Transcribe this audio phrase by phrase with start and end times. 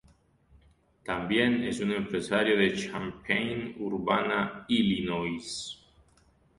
[1.09, 5.79] Tambien es un empresario de Champaign-Urbana, Illinois.